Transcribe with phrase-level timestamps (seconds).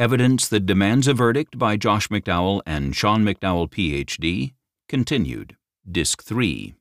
[0.00, 4.54] Evidence That Demands a Verdict by Josh McDowell and Sean McDowell, Ph.D.,
[4.88, 5.58] continued.
[5.86, 6.72] Disc 3.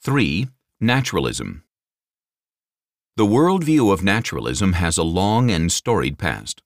[0.00, 0.46] 3.
[0.80, 1.64] Naturalism.
[3.16, 6.62] The worldview of naturalism has a long and storied past.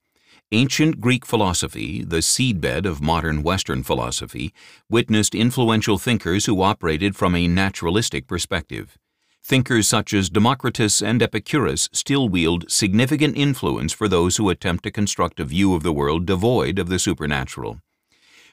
[0.53, 4.53] Ancient Greek philosophy, the seedbed of modern Western philosophy,
[4.91, 8.99] witnessed influential thinkers who operated from a naturalistic perspective.
[9.45, 14.91] Thinkers such as Democritus and Epicurus still wield significant influence for those who attempt to
[14.91, 17.81] construct a view of the world devoid of the supernatural.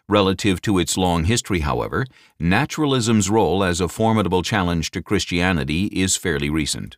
[0.08, 2.08] Relative to its long history, however,
[2.40, 6.98] naturalism's role as a formidable challenge to Christianity is fairly recent.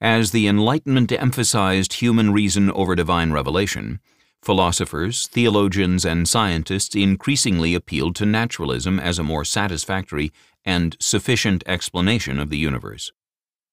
[0.00, 4.00] As the Enlightenment emphasized human reason over divine revelation,
[4.40, 10.32] philosophers, theologians, and scientists increasingly appealed to naturalism as a more satisfactory
[10.64, 13.12] and sufficient explanation of the universe.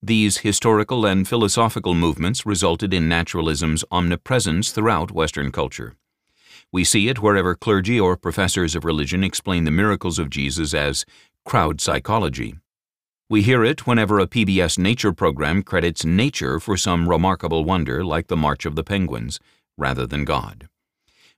[0.02, 5.96] These historical and philosophical movements resulted in naturalism's omnipresence throughout Western culture.
[6.72, 11.06] We see it wherever clergy or professors of religion explain the miracles of Jesus as
[11.44, 12.56] crowd psychology.
[13.30, 18.28] We hear it whenever a PBS nature program credits nature for some remarkable wonder like
[18.28, 19.40] the March of the Penguins,
[19.78, 20.68] rather than God.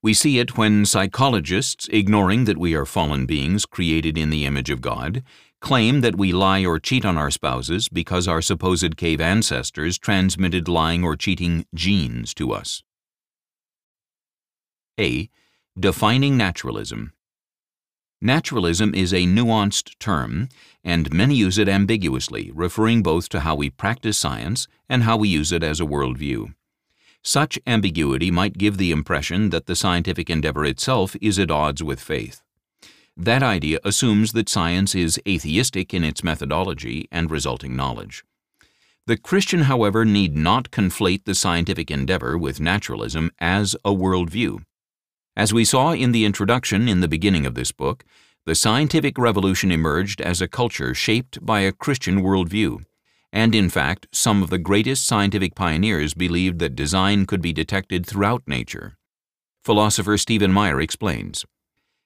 [0.04, 4.72] We see it when psychologists, ignoring that we are fallen beings created in the image
[4.72, 5.24] of God,
[5.60, 10.68] claim that we lie or cheat on our spouses because our supposed cave ancestors transmitted
[10.68, 12.82] lying or cheating genes to us.
[15.00, 15.30] A.
[15.80, 17.14] Defining naturalism.
[18.20, 20.50] Naturalism is a nuanced term,
[20.84, 25.30] and many use it ambiguously, referring both to how we practice science and how we
[25.30, 26.54] use it as a worldview.
[27.24, 32.00] Such ambiguity might give the impression that the scientific endeavor itself is at odds with
[32.02, 32.42] faith.
[33.16, 38.24] That idea assumes that science is atheistic in its methodology and resulting knowledge.
[39.06, 44.64] The Christian, however, need not conflate the scientific endeavor with naturalism as a worldview.
[45.36, 48.04] As we saw in the introduction in the beginning of this book,
[48.46, 52.86] the scientific revolution emerged as a culture shaped by a Christian worldview
[53.32, 58.06] and in fact, some of the greatest scientific pioneers believed that design could be detected
[58.06, 58.98] throughout nature.
[59.64, 61.46] Philosopher Stephen Meyer explains,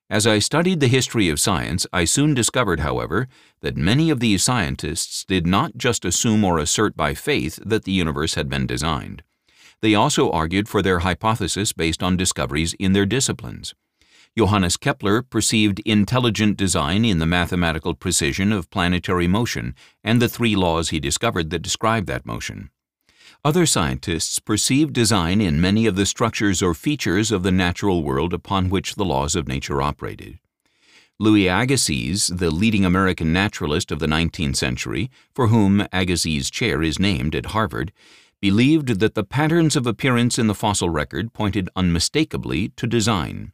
[0.09, 3.27] As I studied the history of science, I soon discovered, however,
[3.61, 7.91] that many of these scientists did not just assume or assert by faith that the
[7.91, 9.23] universe had been designed.
[9.81, 13.73] They also argued for their hypothesis based on discoveries in their disciplines.
[14.37, 19.73] Johannes Kepler perceived intelligent design in the mathematical precision of planetary motion
[20.03, 22.69] and the three laws he discovered that describe that motion.
[23.45, 28.33] Other scientists perceived design in many of the structures or features of the natural world
[28.33, 30.39] upon which the laws of nature operated.
[31.17, 36.99] Louis Agassiz, the leading American naturalist of the 19th century, for whom Agassiz Chair is
[36.99, 37.93] named at Harvard,
[38.41, 43.53] believed that the patterns of appearance in the fossil record pointed unmistakably to design.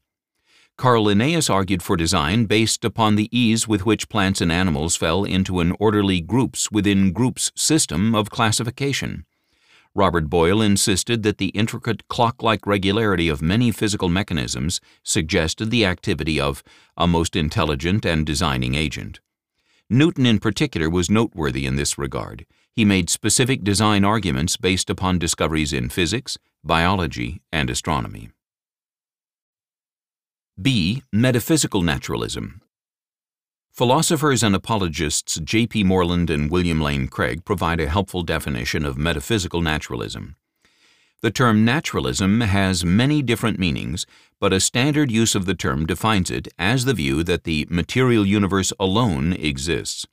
[0.77, 5.23] Carl Linnaeus argued for design based upon the ease with which plants and animals fell
[5.23, 9.25] into an orderly groups within groups system of classification.
[9.93, 16.39] Robert Boyle insisted that the intricate clock-like regularity of many physical mechanisms suggested the activity
[16.39, 16.63] of
[16.95, 19.19] a most intelligent and designing agent.
[19.89, 22.45] Newton in particular was noteworthy in this regard.
[22.73, 28.29] He made specific design arguments based upon discoveries in physics, biology, and astronomy.
[30.59, 31.01] B.
[31.13, 32.61] Metaphysical naturalism.
[33.71, 35.85] Philosophers and apologists J.P.
[35.85, 40.35] Moreland and William Lane Craig provide a helpful definition of metaphysical naturalism.
[41.21, 44.05] The term naturalism has many different meanings,
[44.41, 48.25] but a standard use of the term defines it as the view that the material
[48.25, 50.05] universe alone exists.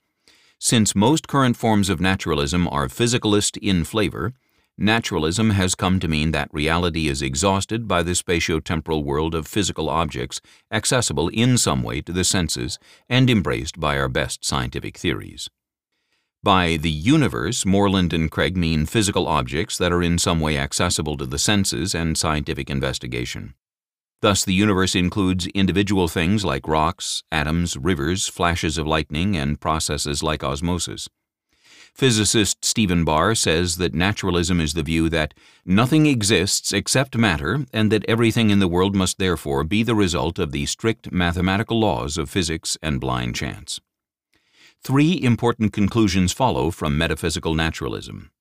[0.57, 4.33] Since most current forms of naturalism are physicalist in flavor,
[4.81, 9.89] Naturalism has come to mean that reality is exhausted by the spatio-temporal world of physical
[9.89, 10.39] objects
[10.71, 12.79] accessible in some way to the senses
[13.09, 15.49] and embraced by our best scientific theories.
[16.41, 21.17] By the universe, Moreland and Craig mean physical objects that are in some way accessible
[21.17, 23.55] to the senses and scientific investigation.
[24.21, 30.23] Thus, the universe includes individual things like rocks, atoms, rivers, flashes of lightning, and processes
[30.23, 31.09] like osmosis.
[31.99, 35.33] Physicist Stephen Barr says that naturalism is the view that
[35.65, 40.39] nothing exists except matter and that everything in the world must therefore be the result
[40.39, 43.81] of the strict mathematical laws of physics and blind chance.
[44.81, 48.31] Three important conclusions follow from metaphysical naturalism.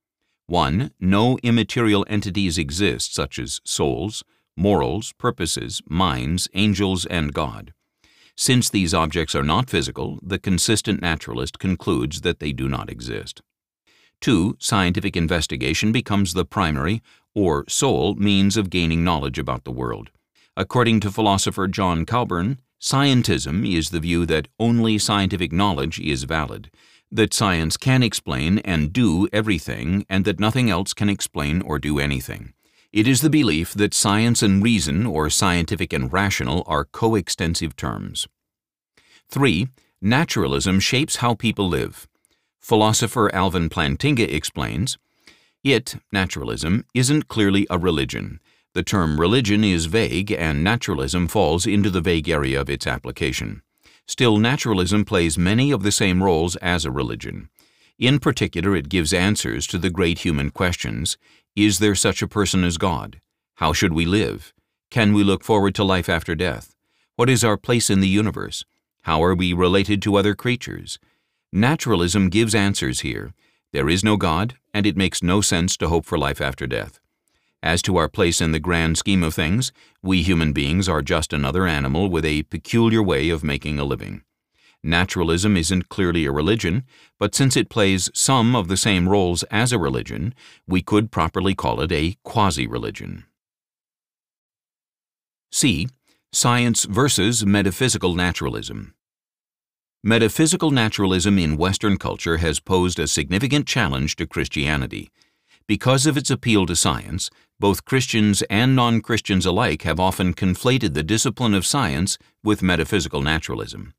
[0.47, 0.93] 1.
[1.01, 4.23] No immaterial entities exist, such as souls,
[4.57, 7.75] morals, purposes, minds, angels, and God.
[8.37, 13.43] Since these objects are not physical, the consistent naturalist concludes that they do not exist.
[14.21, 14.57] 2.
[14.59, 17.03] Scientific investigation becomes the primary,
[17.35, 20.11] or sole, means of gaining knowledge about the world.
[20.57, 26.71] According to philosopher John Calburn, scientism is the view that only scientific knowledge is valid,
[27.11, 31.99] that science can explain and do everything, and that nothing else can explain or do
[31.99, 32.53] anything.
[32.93, 38.27] It is the belief that science and reason, or scientific and rational, are coextensive terms.
[39.31, 39.69] 3.
[40.01, 42.09] Naturalism shapes how people live.
[42.61, 44.99] Philosopher Alvin Plantinga explains,
[45.65, 48.41] It, naturalism, isn't clearly a religion.
[48.75, 53.63] The term religion is vague and naturalism falls into the vague area of its application.
[54.07, 57.49] Still, naturalism plays many of the same roles as a religion.
[57.99, 61.19] In particular, it gives answers to the great human questions
[61.57, 63.21] Is there such a person as God?
[63.57, 64.53] How should we live?
[64.91, 66.75] Can we look forward to life after death?
[67.17, 68.65] What is our place in the universe?
[69.03, 70.99] How are we related to other creatures?
[71.53, 73.33] Naturalism gives answers here.
[73.73, 77.01] There is no God, and it makes no sense to hope for life after death.
[77.63, 79.73] As to our place in the grand scheme of things,
[80.03, 84.23] we human beings are just another animal with a peculiar way of making a living.
[84.83, 86.85] Naturalism isn't clearly a religion,
[87.19, 90.35] but since it plays some of the same roles as a religion,
[90.67, 93.25] we could properly call it a quasi-religion.
[95.51, 95.89] C.
[96.31, 98.95] Science versus metaphysical naturalism.
[100.05, 105.11] Metaphysical naturalism in Western culture has posed a significant challenge to Christianity.
[105.67, 111.03] Because of its appeal to science, both Christians and non-Christians alike have often conflated the
[111.03, 113.93] discipline of science with metaphysical naturalism.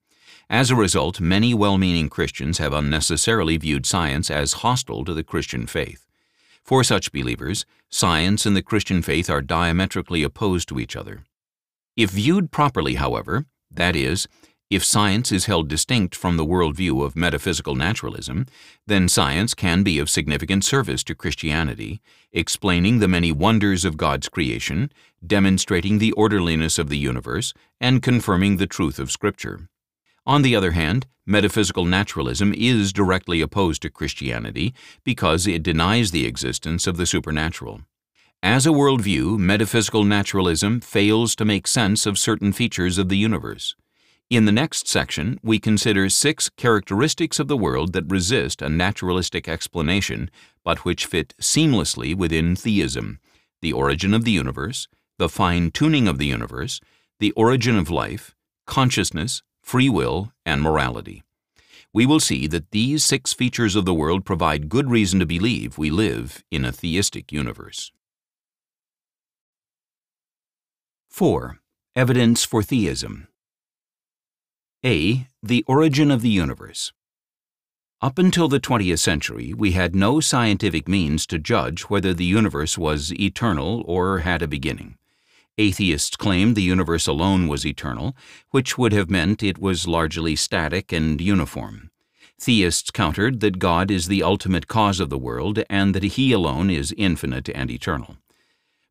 [0.49, 5.67] As a result, many well-meaning Christians have unnecessarily viewed science as hostile to the Christian
[5.67, 6.07] faith.
[6.63, 11.25] For such believers, science and the Christian faith are diametrically opposed to each other.
[11.97, 14.27] If viewed properly, however, that is,
[14.69, 18.45] if science is held distinct from the worldview of metaphysical naturalism,
[18.85, 22.01] then science can be of significant service to Christianity,
[22.31, 24.91] explaining the many wonders of God's creation,
[25.25, 27.51] demonstrating the orderliness of the universe,
[27.81, 29.69] and confirming the truth of Scripture.
[30.23, 36.27] On the other hand, metaphysical naturalism is directly opposed to Christianity because it denies the
[36.27, 37.81] existence of the supernatural.
[38.43, 43.75] As a worldview, metaphysical naturalism fails to make sense of certain features of the universe.
[44.29, 49.49] In the next section, we consider six characteristics of the world that resist a naturalistic
[49.49, 50.29] explanation,
[50.63, 53.19] but which fit seamlessly within theism
[53.61, 54.87] the origin of the universe,
[55.17, 56.79] the fine tuning of the universe,
[57.19, 58.35] the origin of life,
[58.67, 61.23] consciousness, free will, and morality.
[61.91, 65.79] We will see that these six features of the world provide good reason to believe
[65.79, 67.91] we live in a theistic universe.
[71.09, 71.57] 4.
[71.95, 73.27] Evidence for Theism
[74.83, 75.27] a.
[75.43, 76.93] The origin of the universe.
[78.01, 82.77] Up until the 20th century, we had no scientific means to judge whether the universe
[82.77, 84.97] was eternal or had a beginning.
[85.57, 88.15] Atheists claimed the universe alone was eternal,
[88.51, 91.91] which would have meant it was largely static and uniform.
[92.39, 96.69] Theists countered that God is the ultimate cause of the world and that He alone
[96.69, 98.15] is infinite and eternal.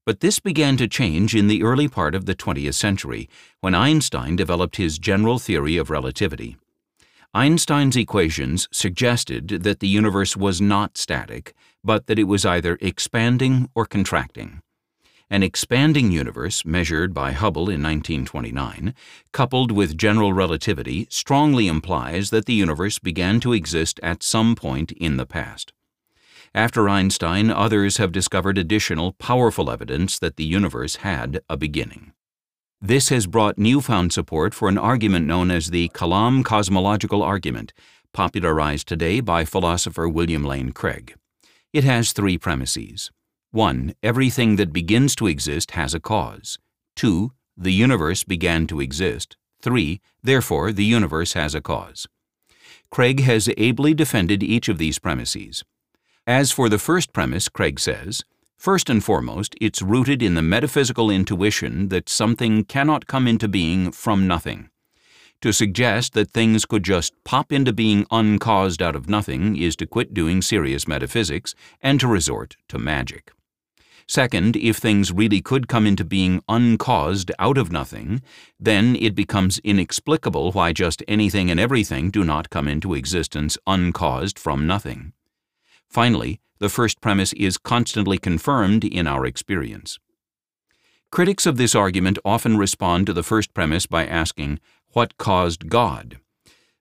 [0.09, 3.29] But this began to change in the early part of the 20th century,
[3.61, 6.57] when Einstein developed his general theory of relativity.
[7.35, 11.53] Einstein's equations suggested that the universe was not static,
[11.85, 14.63] but that it was either expanding or contracting.
[15.29, 18.95] An expanding universe, measured by Hubble in 1929,
[19.33, 24.91] coupled with general relativity, strongly implies that the universe began to exist at some point
[24.93, 25.75] in the past.
[26.55, 32.13] After Einstein, others have discovered additional powerful evidence that the universe had a beginning.
[32.81, 37.73] This has brought newfound support for an argument known as the Kalam cosmological argument,
[38.13, 41.15] popularized today by philosopher William Lane Craig.
[41.73, 43.11] It has three premises.
[43.51, 43.95] 1.
[44.03, 46.59] Everything that begins to exist has a cause.
[46.97, 47.33] 2.
[47.57, 49.37] The universe began to exist.
[49.63, 50.01] 3.
[50.23, 52.07] Therefore, the universe has a cause.
[52.91, 55.65] Craig has ably defended each of these premises.
[56.29, 58.23] As for the first premise, Craig says,
[58.59, 63.91] first and foremost, it's rooted in the metaphysical intuition that something cannot come into being
[63.93, 64.69] from nothing.
[65.41, 69.87] To suggest that things could just pop into being uncaused out of nothing is to
[69.87, 73.33] quit doing serious metaphysics and to resort to magic.
[74.07, 78.21] Second, if things really could come into being uncaused out of nothing,
[78.61, 84.39] then it becomes inexplicable why just anything and everything do not come into existence uncaused
[84.39, 85.15] from nothing.
[85.89, 89.99] Finally, the first premise is constantly confirmed in our experience.
[91.11, 94.61] Critics of this argument often respond to the first premise by asking,
[94.93, 96.19] What caused God?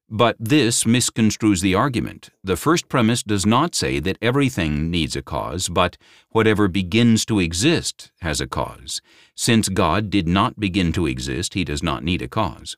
[0.10, 2.30] But this misconstrues the argument.
[2.42, 5.98] The first premise does not say that everything needs a cause, but
[6.30, 9.02] whatever begins to exist has a cause.
[9.36, 12.78] Since God did not begin to exist, he does not need a cause.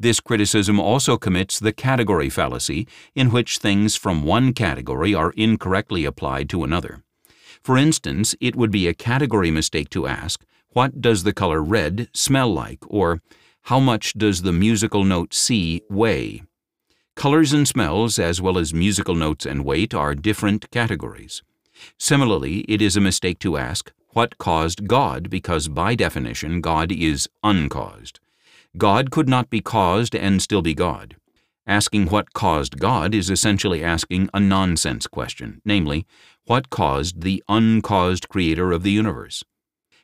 [0.00, 6.04] This criticism also commits the category fallacy, in which things from one category are incorrectly
[6.04, 7.02] applied to another.
[7.62, 12.08] For instance, it would be a category mistake to ask, What does the color red
[12.14, 12.84] smell like?
[12.86, 13.20] or
[13.62, 16.42] How much does the musical note C weigh?
[17.16, 21.42] Colors and smells, as well as musical notes and weight, are different categories.
[21.98, 27.28] Similarly, it is a mistake to ask, what caused God, because by definition, God is
[27.42, 28.20] uncaused.
[28.76, 31.16] God could not be caused and still be God.
[31.66, 36.06] Asking what caused God is essentially asking a nonsense question, namely,
[36.44, 39.44] what caused the uncaused creator of the universe?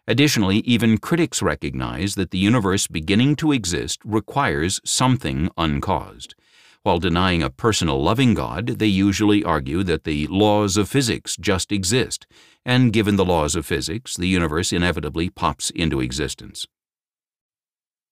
[0.06, 6.34] Additionally, even critics recognize that the universe beginning to exist requires something uncaused.
[6.82, 11.72] While denying a personal loving God, they usually argue that the laws of physics just
[11.72, 12.26] exist,
[12.66, 16.66] and given the laws of physics, the universe inevitably pops into existence.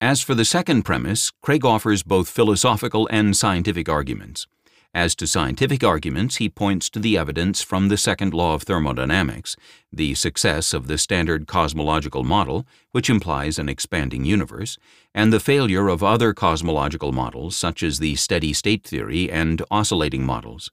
[0.03, 4.47] As for the second premise, Craig offers both philosophical and scientific arguments.
[4.93, 9.55] As to scientific arguments, he points to the evidence from the second law of thermodynamics,
[9.93, 14.77] the success of the standard cosmological model, which implies an expanding universe,
[15.15, 20.25] and the failure of other cosmological models such as the steady state theory and oscillating
[20.25, 20.69] models.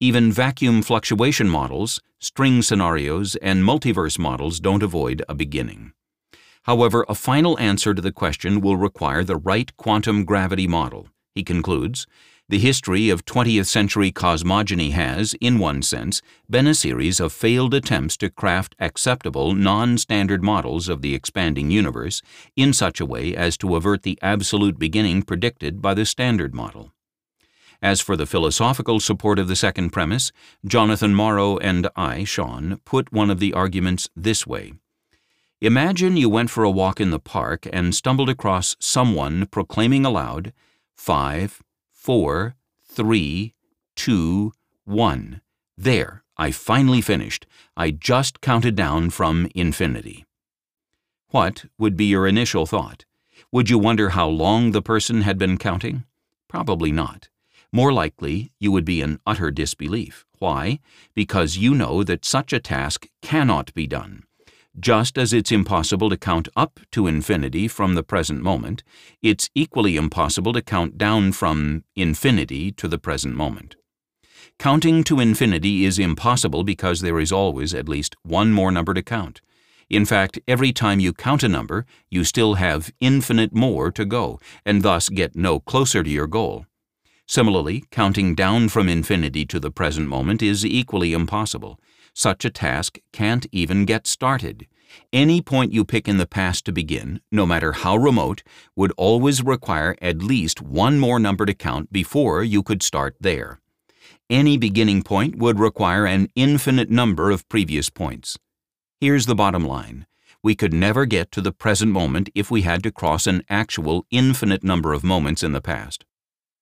[0.00, 5.92] Even vacuum fluctuation models, string scenarios, and multiverse models don't avoid a beginning.
[6.66, 11.08] However, a final answer to the question will require the right quantum gravity model.
[11.32, 12.08] He concludes,
[12.48, 17.72] the history of 20th century cosmogony has, in one sense, been a series of failed
[17.72, 22.20] attempts to craft acceptable non-standard models of the expanding universe
[22.56, 26.92] in such a way as to avert the absolute beginning predicted by the standard model.
[27.80, 30.32] As for the philosophical support of the second premise,
[30.64, 34.72] Jonathan Morrow and I, Sean, put one of the arguments this way.
[35.66, 40.52] Imagine you went for a walk in the park and stumbled across someone proclaiming aloud,
[40.96, 42.54] five, four,
[42.84, 43.52] three,
[43.96, 44.52] two,
[44.84, 45.40] one.
[45.76, 47.46] There, I finally finished.
[47.76, 50.24] I just counted down from infinity.
[51.30, 53.04] What would be your initial thought?
[53.50, 56.04] Would you wonder how long the person had been counting?
[56.46, 57.28] Probably not.
[57.72, 60.26] More likely, you would be in utter disbelief.
[60.38, 60.78] Why?
[61.12, 64.25] Because you know that such a task cannot be done.
[64.78, 68.82] Just as it's impossible to count up to infinity from the present moment,
[69.22, 73.76] it's equally impossible to count down from infinity to the present moment.
[74.58, 79.02] Counting to infinity is impossible because there is always at least one more number to
[79.02, 79.40] count.
[79.88, 84.40] In fact, every time you count a number, you still have infinite more to go,
[84.66, 86.66] and thus get no closer to your goal.
[87.26, 91.80] Similarly, counting down from infinity to the present moment is equally impossible.
[92.18, 94.66] Such a task can't even get started.
[95.12, 98.42] Any point you pick in the past to begin, no matter how remote,
[98.74, 103.60] would always require at least one more number to count before you could start there.
[104.30, 108.38] Any beginning point would require an infinite number of previous points.
[108.98, 110.06] Here's the bottom line.
[110.42, 114.06] We could never get to the present moment if we had to cross an actual
[114.10, 116.06] infinite number of moments in the past.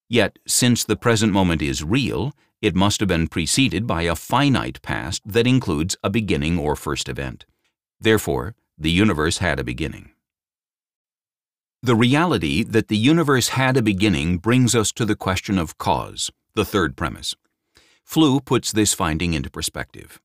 [0.08, 2.32] Yet, since the present moment is real,
[2.64, 7.10] it must have been preceded by a finite past that includes a beginning or first
[7.10, 7.44] event.
[8.00, 10.12] Therefore, the universe had a beginning.
[11.82, 16.30] The reality that the universe had a beginning brings us to the question of cause,
[16.54, 17.34] the third premise.
[18.02, 20.18] Flew puts this finding into perspective.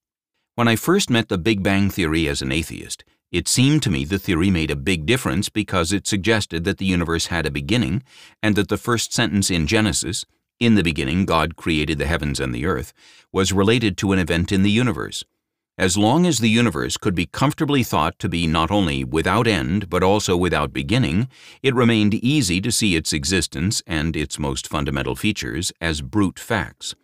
[0.56, 3.04] When I first met the Big Bang Theory as an atheist,
[3.34, 6.86] it seemed to me the theory made a big difference because it suggested that the
[6.86, 8.02] universe had a beginning
[8.42, 10.26] and that the first sentence in Genesis,
[10.60, 12.94] in the beginning God created the heavens and the earth,
[13.32, 15.24] was related to an event in the universe.
[15.78, 19.90] As long as the universe could be comfortably thought to be not only without end
[19.90, 21.30] but also without beginning,
[21.64, 26.96] it remained easy to see its existence and its most fundamental features as brute facts.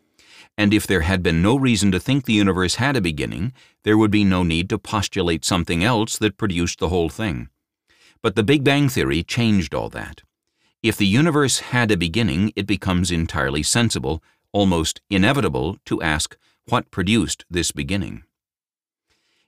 [0.57, 3.97] And if there had been no reason to think the universe had a beginning, there
[3.97, 7.47] would be no need to postulate something else that produced the whole thing.
[8.21, 10.21] But the Big Bang Theory changed all that.
[10.85, 16.37] If the universe had a beginning, it becomes entirely sensible, almost inevitable, to ask
[16.69, 18.21] what produced this beginning.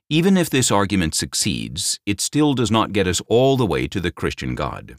[0.08, 4.00] Even if this argument succeeds, it still does not get us all the way to
[4.00, 4.96] the Christian God.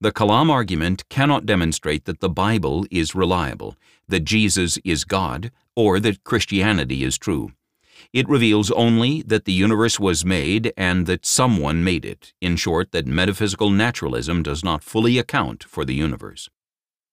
[0.00, 3.74] The Kalam argument cannot demonstrate that the Bible is reliable,
[4.06, 7.50] that Jesus is God, or that Christianity is true.
[8.12, 12.92] It reveals only that the universe was made and that someone made it, in short,
[12.92, 16.48] that metaphysical naturalism does not fully account for the universe.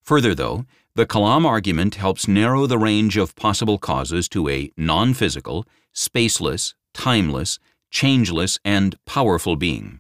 [0.04, 0.66] Further, though,
[0.96, 6.74] the Kalam argument helps narrow the range of possible causes to a non physical, spaceless,
[6.94, 7.60] timeless,
[7.92, 10.00] changeless, and powerful being.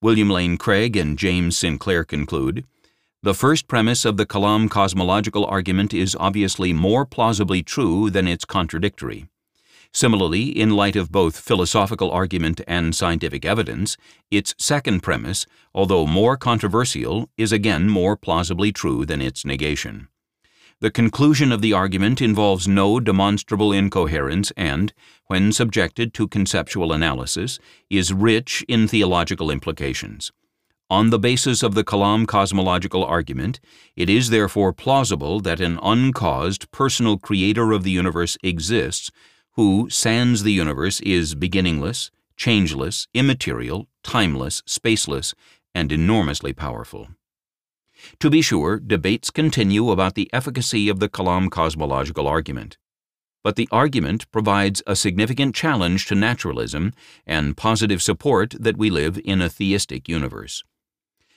[0.00, 2.66] William Lane Craig and James Sinclair conclude
[3.22, 8.44] The first premise of the Kalam cosmological argument is obviously more plausibly true than its
[8.44, 9.28] contradictory.
[9.94, 13.96] Similarly, in light of both philosophical argument and scientific evidence,
[14.28, 20.08] its second premise, although more controversial, is again more plausibly true than its negation.
[20.80, 24.92] The conclusion of the argument involves no demonstrable incoherence and,
[25.28, 30.32] when subjected to conceptual analysis, is rich in theological implications.
[30.90, 33.60] On the basis of the Kalam cosmological argument,
[33.94, 39.12] it is therefore plausible that an uncaused personal creator of the universe exists
[39.54, 45.34] who, sans the universe, is beginningless, changeless, immaterial, timeless, spaceless,
[45.74, 47.08] and enormously powerful.
[48.20, 52.76] To be sure, debates continue about the efficacy of the Kalam cosmological argument.
[53.42, 56.92] But the argument provides a significant challenge to naturalism
[57.26, 60.64] and positive support that we live in a theistic universe.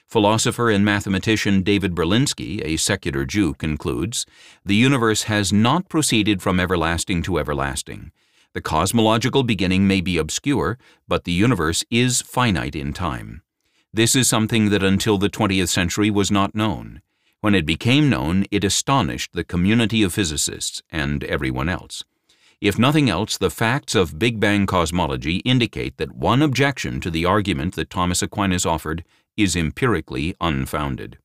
[0.08, 4.26] Philosopher and mathematician David Berlinski, a secular Jew, concludes
[4.64, 8.14] The universe has not proceeded from everlasting to everlasting.
[8.54, 10.78] The cosmological beginning may be obscure,
[11.10, 13.42] but the universe is finite in time.
[13.92, 17.02] This is something that until the 20th century was not known.
[17.42, 22.06] When it became known, it astonished the community of physicists and everyone else.
[22.62, 27.26] If nothing else, the facts of Big Bang cosmology indicate that one objection to the
[27.26, 29.04] argument that Thomas Aquinas offered
[29.38, 31.18] is empirically unfounded.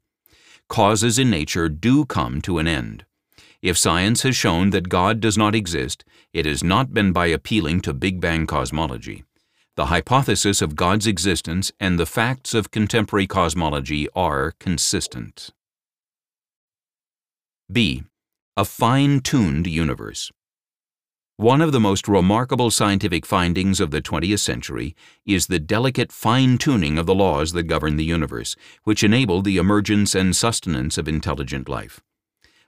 [0.68, 3.04] Causes in nature do come to an end.
[3.62, 7.80] If science has shown that God does not exist, it has not been by appealing
[7.82, 9.24] to Big Bang cosmology.
[9.76, 15.50] The hypothesis of God's existence and the facts of contemporary cosmology are consistent.
[17.70, 18.02] B.
[18.56, 20.30] A fine-tuned universe.
[21.42, 24.94] One of the most remarkable scientific findings of the 20th century
[25.26, 30.14] is the delicate fine-tuning of the laws that govern the universe, which enable the emergence
[30.14, 32.00] and sustenance of intelligent life.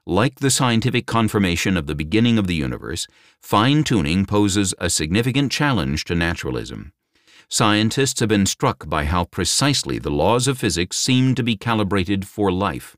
[0.04, 3.06] Like the scientific confirmation of the beginning of the universe,
[3.40, 6.92] fine-tuning poses a significant challenge to naturalism.
[7.48, 12.26] Scientists have been struck by how precisely the laws of physics seem to be calibrated
[12.26, 12.96] for life.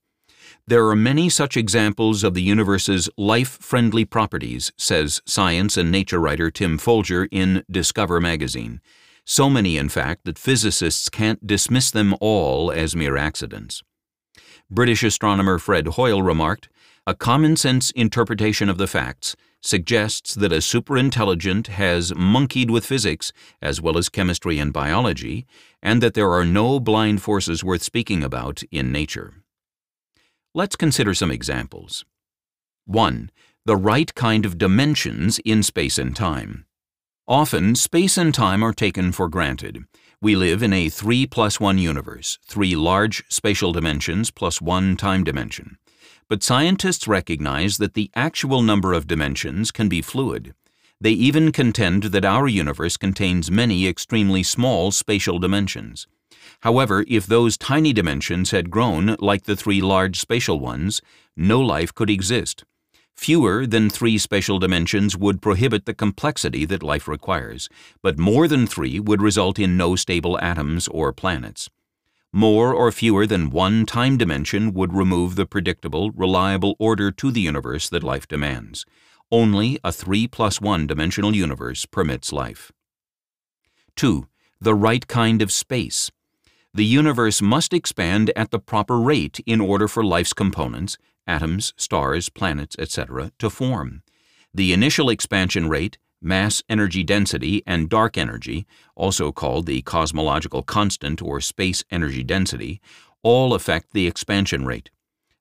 [0.69, 6.51] There are many such examples of the universe's life-friendly properties, says science and nature writer
[6.51, 8.81] Tim Folger in Discover magazine.
[9.25, 13.85] So many, in fact, that physicists can't dismiss them all as mere accidents.
[14.69, 16.69] British astronomer Fred Hoyle remarked,
[17.07, 23.81] a common-sense interpretation of the facts suggests that a superintelligent has monkeyed with physics as
[23.81, 25.47] well as chemistry and biology,
[25.81, 29.33] and that there are no blind forces worth speaking about in nature.
[30.57, 32.07] Let's consider some examples.
[32.87, 33.31] 1.
[33.67, 36.65] The right kind of dimensions in space and time.
[37.29, 39.85] Often, space and time are taken for granted.
[40.23, 45.25] We live in a 3 plus 1 universe, three large spatial dimensions plus one time
[45.25, 45.77] dimension.
[46.27, 50.55] But scientists recognize that the actual number of dimensions can be fluid.
[50.99, 56.07] They even contend that our universe contains many extremely small spatial dimensions.
[56.61, 61.01] However, if those tiny dimensions had grown like the three large spatial ones,
[61.37, 62.65] no life could exist.
[63.15, 67.69] Fewer than three spatial dimensions would prohibit the complexity that life requires,
[68.03, 71.71] but more than three would result in no stable atoms or planets.
[72.33, 77.41] More or fewer than one time dimension would remove the predictable, reliable order to the
[77.41, 78.85] universe that life demands.
[79.33, 82.71] Only a 3 plus 1 dimensional universe permits life.
[83.97, 84.29] 2.
[84.61, 86.11] The right kind of space
[86.77, 92.29] the universe must expand at the proper rate in order for life's components, atoms, stars,
[92.29, 94.03] planets, etc., to form.
[94.53, 101.23] The initial expansion rate, mass energy density, and dark energy, also called the cosmological constant
[101.23, 102.83] or space energy density,
[103.23, 104.91] all affect the expansion rate.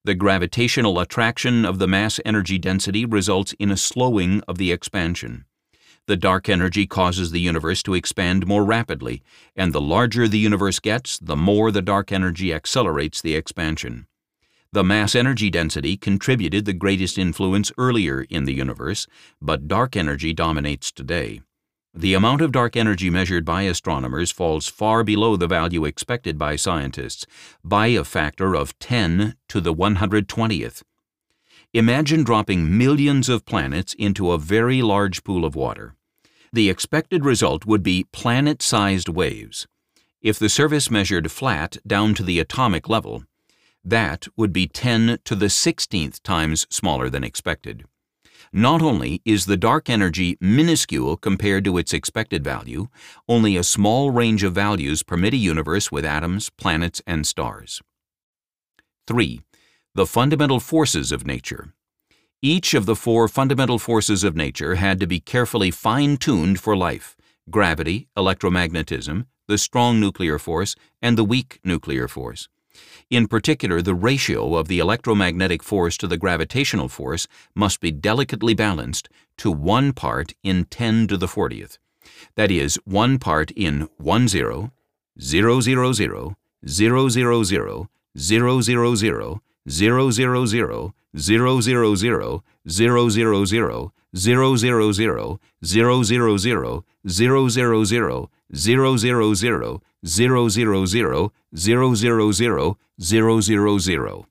[0.06, 5.44] The gravitational attraction of the mass energy density results in a slowing of the expansion.
[6.08, 9.24] The dark energy causes the universe to expand more rapidly,
[9.56, 14.06] and the larger the universe gets, the more the dark energy accelerates the expansion.
[14.72, 19.08] The mass energy density contributed the greatest influence earlier in the universe,
[19.42, 21.42] but dark energy dominates today.
[21.98, 26.58] The amount of dark energy measured by astronomers falls far below the value expected by
[26.58, 27.26] scientists,
[27.64, 30.84] by a factor of 10 to the 120th.
[31.76, 35.94] Imagine dropping millions of planets into a very large pool of water.
[36.54, 39.68] The expected result would be planet-sized waves.
[40.22, 43.26] If the surface measured flat down to the atomic level,
[43.84, 47.84] that would be 10 to the 16th times smaller than expected.
[48.54, 52.88] Not only is the dark energy minuscule compared to its expected value,
[53.28, 57.82] only a small range of values permit a universe with atoms, planets, and stars.
[59.08, 59.42] 3.
[59.96, 61.74] The fundamental forces of nature.
[62.42, 67.16] Each of the four fundamental forces of nature had to be carefully fine-tuned for life
[67.50, 72.50] gravity, electromagnetism, the strong nuclear force, and the weak nuclear force.
[73.10, 78.54] In particular, the ratio of the electromagnetic force to the gravitational force must be delicately
[78.54, 81.78] balanced to one part in 10 to the 40th.
[82.36, 84.74] That is, one part in 1 0,
[85.22, 86.36] 0 0 0,
[86.68, 93.94] 0 0 0, 0 0 0, 0 0 0, 0 0 0, 0 0 0,
[94.16, 99.82] 0 0 0, 0 0 0, 0 0 0, 0 0 0,
[103.00, 104.26] 000 000 000.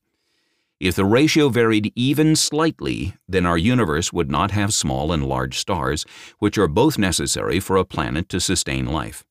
[0.80, 5.58] If the ratio varied even slightly, then our universe would not have small and large
[5.58, 6.04] stars,
[6.38, 9.24] which are both necessary for a planet to sustain life.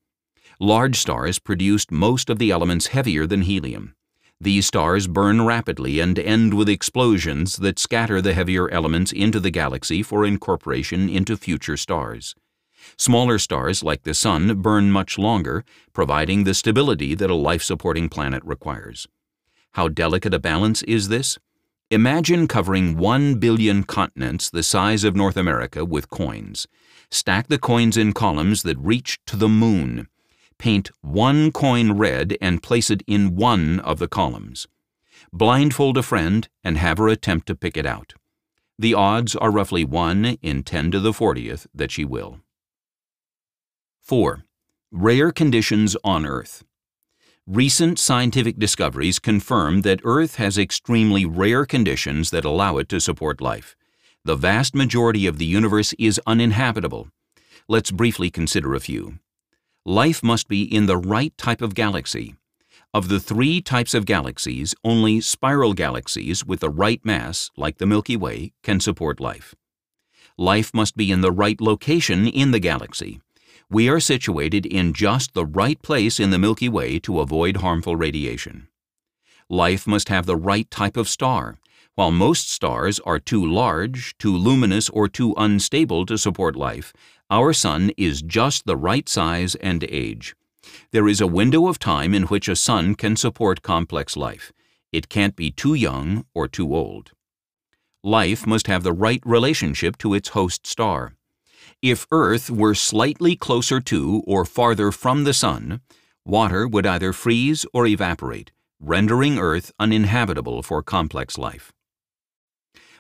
[0.60, 3.94] Large stars produced most of the elements heavier than helium.
[4.44, 9.50] These stars burn rapidly and end with explosions that scatter the heavier elements into the
[9.50, 12.36] galaxy for incorporation into future stars.
[12.98, 18.44] Smaller stars, like the Sun, burn much longer, providing the stability that a life-supporting planet
[18.44, 19.08] requires.
[19.76, 21.40] How delicate a balance is this?
[21.90, 26.68] Imagine covering 1 billion continents the size of North America with coins.
[27.10, 30.10] Stack the coins in columns that reach to the moon.
[30.58, 34.68] Paint one coin red and place it in one of the columns.
[35.32, 38.14] Blindfold a friend and have her attempt to pick it out.
[38.78, 42.40] The odds are roughly 1 in 10 to the 40th that she will.
[44.02, 44.44] 4.
[44.92, 46.64] Rare conditions on Earth.
[47.48, 53.42] Recent scientific discoveries confirm that Earth has extremely rare conditions that allow it to support
[53.42, 53.76] life.
[54.24, 57.10] The vast majority of the universe is uninhabitable.
[57.68, 59.20] Let's briefly consider a few.
[59.86, 62.36] Life must be in the right type of galaxy.
[62.94, 67.86] Of the three types of galaxies, only spiral galaxies with the right mass, like the
[67.86, 69.56] Milky Way, can support life.
[70.38, 73.20] Life must be in the right location in the galaxy
[73.74, 77.96] we are situated in just the right place in the Milky Way to avoid harmful
[77.96, 78.68] radiation.
[79.50, 81.58] Life must have the right type of star.
[81.96, 86.92] While most stars are too large, too luminous, or too unstable to support life,
[87.30, 90.36] our Sun is just the right size and age.
[90.92, 94.52] There is a window of time in which a sun can support complex life.
[94.92, 97.12] It can't be too young or too old.
[98.04, 101.14] Life must have the right relationship to its host star.
[101.84, 105.82] If Earth were slightly closer to or farther from the Sun,
[106.26, 111.72] water would either freeze or evaporate, rendering Earth uninhabitable for complex life.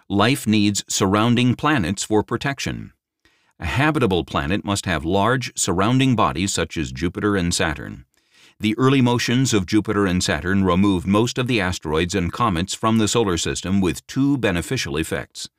[0.09, 2.91] Life needs surrounding planets for protection.
[3.59, 8.05] A habitable planet must have large surrounding bodies such as Jupiter and Saturn.
[8.59, 12.97] The early motions of Jupiter and Saturn removed most of the asteroids and comets from
[12.97, 15.49] the solar system with two beneficial effects.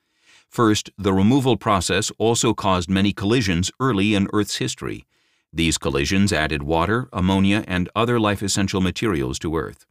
[0.48, 5.07] First, the removal process also caused many collisions early in Earth's history.
[5.52, 9.87] These collisions added water, ammonia, and other life-essential materials to Earth.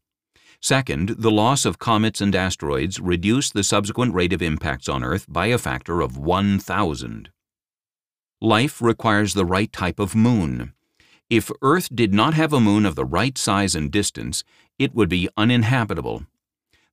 [0.64, 5.26] Second, the loss of comets and asteroids reduced the subsequent rate of impacts on Earth
[5.28, 7.30] by a factor of 1,000.
[8.40, 10.72] Life requires the right type of moon.
[11.30, 14.46] If Earth did not have a moon of the right size and distance,
[14.80, 16.28] it would be uninhabitable.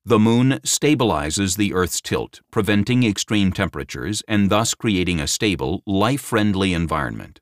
[0.03, 6.73] The moon stabilizes the Earth's tilt, preventing extreme temperatures and thus creating a stable, life-friendly
[6.73, 7.39] environment.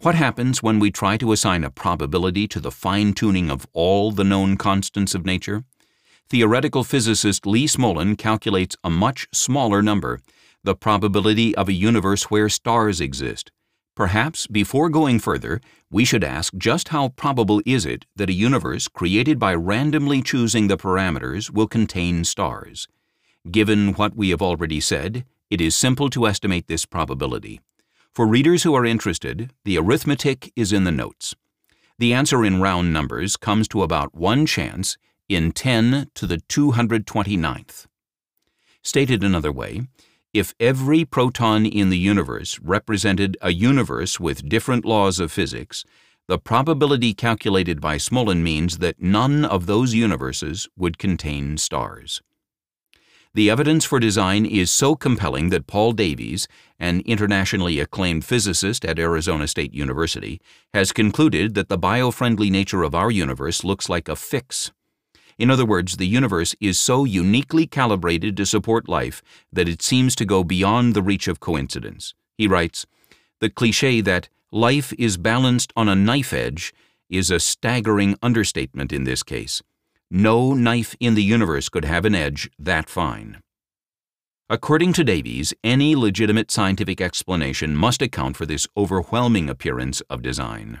[0.00, 4.24] What happens when we try to assign a probability to the fine-tuning of all the
[4.24, 5.64] known constants of nature?
[6.28, 10.20] Theoretical physicist Lee Smolin calculates a much smaller number,
[10.62, 13.50] the probability of a universe where stars exist,
[13.98, 18.86] Perhaps, before going further, we should ask just how probable is it that a universe
[18.86, 22.86] created by randomly choosing the parameters will contain stars?
[23.50, 27.60] Given what we have already said, it is simple to estimate this probability.
[28.14, 31.34] For readers who are interested, the arithmetic is in the notes.
[31.98, 34.96] The answer in round numbers comes to about one chance
[35.28, 37.86] in 10 to the 229th.
[38.82, 39.82] Stated another way,
[40.32, 45.84] if every proton in the universe represented a universe with different laws of physics,
[46.28, 52.20] the probability calculated by Smolin means that none of those universes would contain stars.
[53.34, 58.98] The evidence for design is so compelling that Paul Davies, an internationally acclaimed physicist at
[58.98, 60.40] Arizona State University,
[60.72, 64.72] has concluded that the biofriendly nature of our universe looks like a fix.
[65.38, 70.16] In other words, the universe is so uniquely calibrated to support life that it seems
[70.16, 72.14] to go beyond the reach of coincidence.
[72.36, 72.86] He writes,
[73.40, 76.74] The cliche that life is balanced on a knife edge
[77.08, 79.62] is a staggering understatement in this case.
[80.10, 83.40] No knife in the universe could have an edge that fine.
[84.48, 90.80] According to Davies, any legitimate scientific explanation must account for this overwhelming appearance of design.